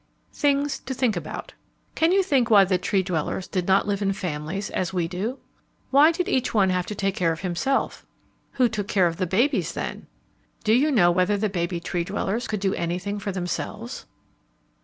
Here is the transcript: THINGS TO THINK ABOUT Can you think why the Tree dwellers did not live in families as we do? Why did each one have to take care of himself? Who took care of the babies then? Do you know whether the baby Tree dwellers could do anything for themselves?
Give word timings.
THINGS 0.33 0.79
TO 0.79 0.95
THINK 0.95 1.15
ABOUT 1.17 1.53
Can 1.93 2.11
you 2.11 2.23
think 2.23 2.49
why 2.49 2.63
the 2.63 2.79
Tree 2.79 3.03
dwellers 3.03 3.47
did 3.47 3.67
not 3.67 3.87
live 3.87 4.01
in 4.01 4.13
families 4.13 4.71
as 4.71 4.91
we 4.91 5.07
do? 5.07 5.37
Why 5.91 6.11
did 6.11 6.27
each 6.27 6.55
one 6.55 6.71
have 6.71 6.87
to 6.87 6.95
take 6.95 7.13
care 7.15 7.31
of 7.31 7.41
himself? 7.41 8.03
Who 8.53 8.67
took 8.67 8.87
care 8.87 9.05
of 9.05 9.17
the 9.17 9.27
babies 9.27 9.73
then? 9.73 10.07
Do 10.63 10.73
you 10.73 10.89
know 10.89 11.11
whether 11.11 11.37
the 11.37 11.49
baby 11.49 11.79
Tree 11.79 12.03
dwellers 12.03 12.47
could 12.47 12.61
do 12.61 12.73
anything 12.73 13.19
for 13.19 13.31
themselves? 13.31 14.07